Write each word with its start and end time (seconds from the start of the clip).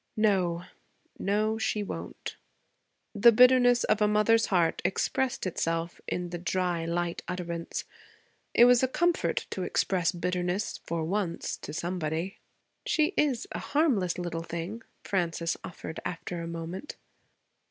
'No; 0.17 0.63
no, 1.19 1.59
she 1.59 1.83
won't.' 1.83 2.35
The 3.13 3.31
bitterness 3.31 3.83
of 3.83 3.99
the 3.99 4.07
mother's 4.07 4.47
heart 4.47 4.81
expressed 4.83 5.45
itself 5.45 6.01
in 6.07 6.31
the 6.31 6.39
dry, 6.39 6.85
light 6.85 7.21
utterance. 7.27 7.83
It 8.55 8.65
was 8.65 8.81
a 8.81 8.87
comfort 8.87 9.45
to 9.51 9.61
express 9.61 10.11
bitterness, 10.11 10.79
for 10.87 11.03
once, 11.03 11.55
to 11.57 11.71
somebody. 11.71 12.39
'She 12.83 13.13
is 13.15 13.45
a 13.51 13.59
harmless 13.59 14.17
little 14.17 14.41
thing,' 14.41 14.81
Frances 15.03 15.55
offered 15.63 15.99
after 16.03 16.41
a 16.41 16.47
moment. 16.47 16.95